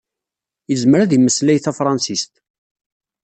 Izmer 0.73 0.99
ad 0.99 1.11
imeslay 1.17 1.59
tafṛansist. 1.59 2.33